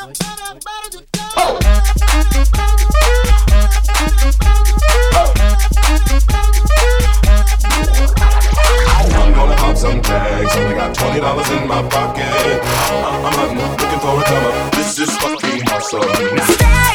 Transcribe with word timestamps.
I'm 0.00 0.12
gonna 9.34 9.56
hop 9.56 9.76
Some 9.76 10.00
tags, 10.00 10.56
only 10.56 10.74
got 10.74 10.94
$20 10.94 11.60
in 11.60 11.68
my 11.68 11.82
pocket. 11.88 12.24
I'm 12.24 13.56
looking 13.56 13.98
for 14.00 14.20
a 14.20 14.24
cover. 14.24 14.70
This 14.76 14.98
is 15.00 15.16
fucking 15.18 15.62
awesome. 15.68 16.87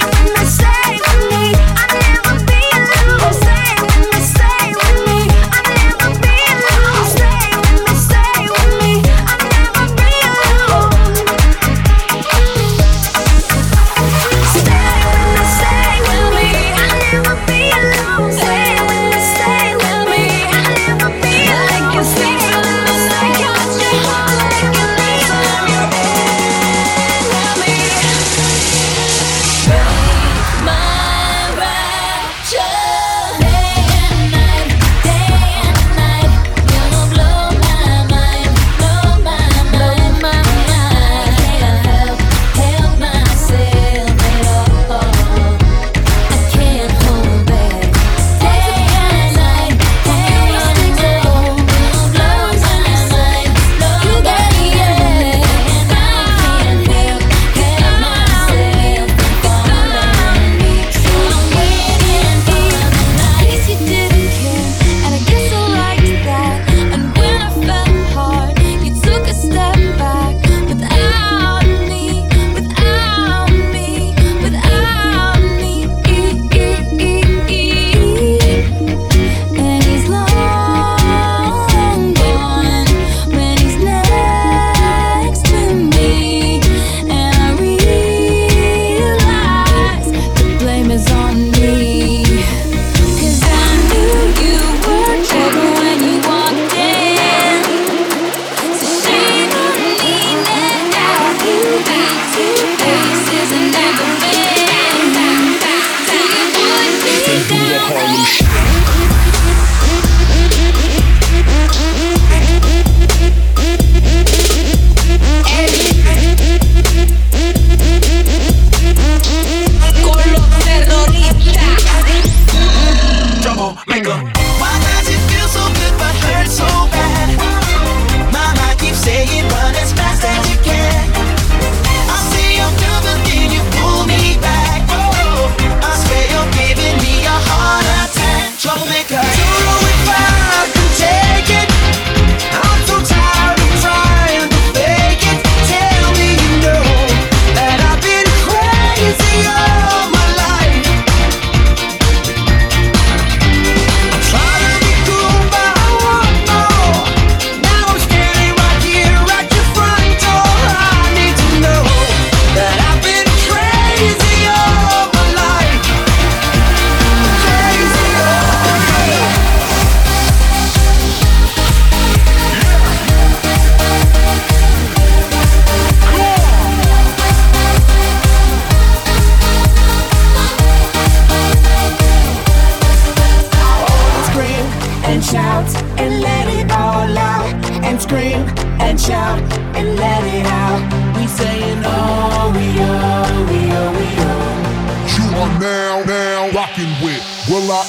make 123.87 124.07
a 124.07 124.42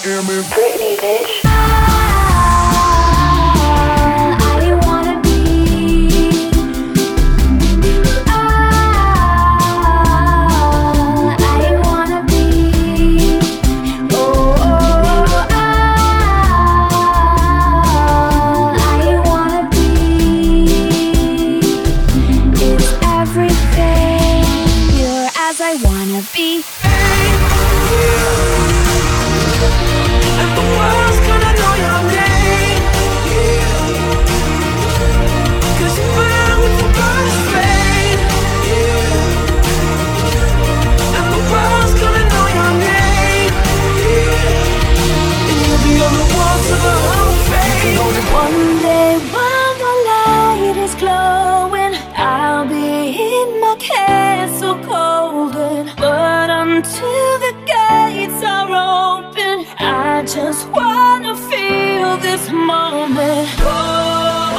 hear 0.03 0.23
me? 0.23 0.43
Britney, 0.55 0.97
bitch. 0.97 1.24
Someday 49.15 49.33
when 49.33 49.79
the 49.79 49.93
light 50.09 50.77
is 50.85 50.95
glowing. 50.97 51.95
I'll 52.17 52.67
be 52.67 53.11
in 53.11 53.61
my 53.61 53.77
castle 53.79 54.75
golden 54.75 55.91
But 55.97 56.51
until 56.51 57.39
the 57.45 57.55
gates 57.73 58.43
are 58.43 58.71
open 58.71 59.67
I 59.79 60.25
just 60.27 60.69
wanna 60.71 61.37
feel 61.37 62.17
this 62.19 62.51
moment. 62.51 63.49
Oh, 63.61 64.57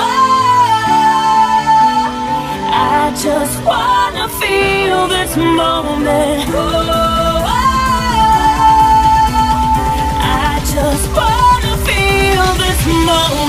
I 2.72 3.12
just 3.26 3.58
wanna 3.66 4.28
feel 4.40 5.08
this 5.08 5.36
moment. 5.36 6.50
Oh, 6.54 7.44
I 10.22 10.60
just 10.76 11.08
wanna 11.18 11.74
feel 11.88 12.46
this 12.64 12.86
moment. 13.06 13.45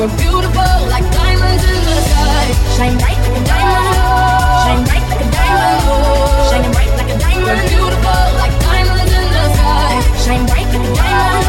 We're 0.00 0.08
beautiful 0.16 0.88
like 0.88 1.04
diamonds 1.12 1.60
in 1.60 1.76
the 1.84 2.00
sky. 2.08 2.56
Shine 2.72 2.96
bright 2.96 3.20
like 3.20 3.36
a 3.36 3.44
diamond. 3.44 4.00
Shine 4.64 4.80
bright 4.88 5.04
like 5.12 5.20
a 5.20 5.28
diamond. 5.28 5.84
Oh. 5.92 6.48
Shine 6.48 6.72
bright 6.72 6.88
like 6.96 7.10
a 7.12 7.18
diamond. 7.20 7.44
We're 7.44 7.68
beautiful 7.68 8.24
like 8.40 8.56
diamonds 8.64 9.12
in 9.12 9.28
the 9.28 9.44
sky. 9.52 10.00
Shine 10.24 10.48
bright 10.48 10.72
like 10.72 10.88
a 10.88 10.92
diamond. 10.96 11.44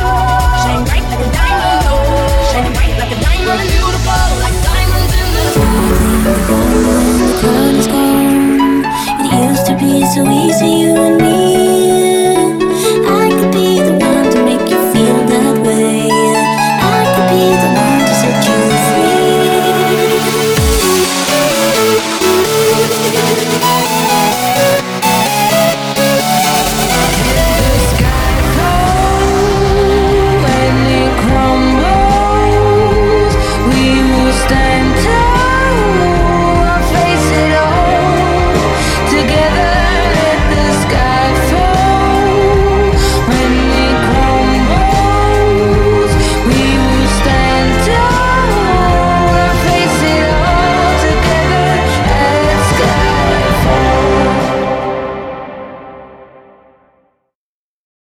Shine 0.67 0.83
bright 0.83 1.07
like 1.07 1.23
a 1.23 1.31
diamond. 1.31 1.95
Oh. 1.95 2.51
Shine 2.51 2.75
bright 2.75 2.91
like 2.99 3.15
a 3.15 3.23
diamond. 3.23 3.55
We're 3.55 3.71
beautiful 3.71 4.27
like 4.43 4.57
diamonds 4.67 5.13
in 5.15 5.31
the 5.31 5.47
sky. 5.55 5.87
The 7.23 7.39
Time 7.39 7.79
is 7.79 7.87
gone. 7.87 8.83
It 9.31 9.47
used 9.47 9.63
to 9.71 9.79
be 9.79 10.03
so 10.11 10.27
easy. 10.27 10.90